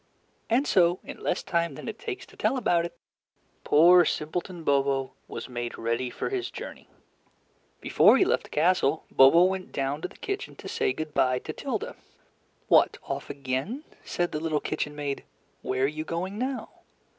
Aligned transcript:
And 0.49 0.65
so, 0.65 0.99
in 1.03 1.21
less 1.21 1.43
time 1.43 1.75
than 1.75 1.87
it 1.87 1.99
takes 1.99 2.25
to 2.25 2.35
tell 2.35 2.57
about 2.57 2.85
it, 2.85 2.97
poor 3.63 4.03
simpleton 4.03 4.63
Bobo 4.63 5.13
was 5.27 5.47
made 5.47 5.77
ready 5.77 6.09
for 6.09 6.29
his 6.29 6.49
journey. 6.49 6.89
Before 7.81 8.17
he 8.17 8.25
left 8.25 8.45
the 8.45 8.49
castle, 8.49 9.05
Bobo 9.11 9.43
went 9.43 9.71
down 9.71 10.01
to 10.01 10.07
the 10.07 10.17
kitchen 10.17 10.55
to 10.55 10.67
say 10.67 10.91
good 10.91 11.13
bye 11.13 11.37
to 11.37 11.53
Tilda. 11.53 11.95
"What, 12.67 12.97
off 13.03 13.29
again?" 13.29 13.83
said 14.03 14.31
the 14.31 14.39
little 14.39 14.59
kitchen 14.59 14.95
maid. 14.95 15.23
"Where 15.61 15.83
are 15.83 15.87
you 15.87 16.03
going 16.03 16.39
now?" 16.39 16.69